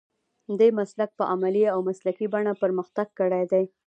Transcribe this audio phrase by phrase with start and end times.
[0.59, 3.63] دې مسلک په عملي او مسلکي بڼه پرمختګ کړی دی.